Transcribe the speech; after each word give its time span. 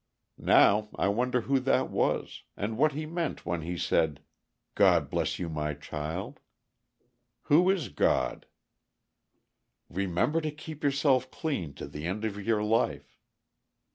Now 0.39 0.89
I 0.95 1.09
wonder 1.09 1.41
who 1.41 1.59
that 1.59 1.91
was, 1.91 2.41
and 2.57 2.75
what 2.75 2.93
he 2.93 3.05
meant 3.05 3.45
when 3.45 3.61
he 3.61 3.77
said, 3.77 4.21
'God 4.73 5.11
bless 5.11 5.37
you, 5.37 5.47
my 5.47 5.75
child'? 5.75 6.39
Who 7.43 7.69
is 7.69 7.89
God? 7.89 8.47
'Remember 9.91 10.41
to 10.41 10.49
keep 10.49 10.83
yourself 10.83 11.29
clean 11.29 11.75
to 11.75 11.85
the 11.85 12.07
end 12.07 12.25
of 12.25 12.41
your 12.43 12.63
life. 12.63 13.19